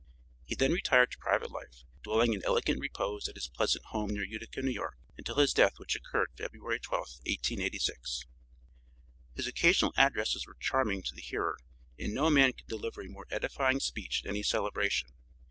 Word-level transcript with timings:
He 0.43 0.55
then 0.55 0.71
retired 0.71 1.11
to 1.11 1.19
private 1.19 1.51
life, 1.51 1.83
dwelling 2.01 2.33
in 2.33 2.43
elegant 2.43 2.79
repose 2.79 3.27
at 3.27 3.35
his 3.35 3.47
pleasant 3.47 3.85
home 3.89 4.09
near 4.09 4.23
Utica, 4.23 4.63
New 4.63 4.71
York, 4.71 4.97
until 5.15 5.35
his 5.35 5.53
death 5.53 5.77
which 5.77 5.95
occurred 5.95 6.29
February 6.35 6.79
12th, 6.79 7.19
1886. 7.27 8.25
His 9.35 9.45
occasional 9.45 9.93
addresses 9.97 10.47
were 10.47 10.57
charming 10.59 11.03
to 11.03 11.13
the 11.13 11.21
hearer, 11.21 11.55
and 11.99 12.15
no 12.15 12.31
man 12.31 12.53
could 12.53 12.65
deliver 12.65 13.01
a 13.03 13.09
more 13.09 13.27
edifying 13.29 13.79
speech 13.79 14.23
at 14.25 14.29
any 14.31 14.41
celebration. 14.41 15.09